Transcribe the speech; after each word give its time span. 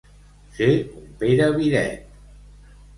Ser 0.55 0.69
un 1.01 1.05
Pere 1.21 1.47
Viret. 1.61 2.21